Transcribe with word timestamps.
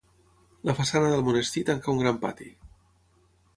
La 0.69 0.73
façana 0.79 1.11
del 1.11 1.21
monestir 1.27 1.63
tanca 1.69 1.93
un 1.95 2.03
gran 2.05 2.19
pati. 2.27 2.51